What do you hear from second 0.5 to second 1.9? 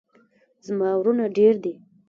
زما ورونه ډیر دي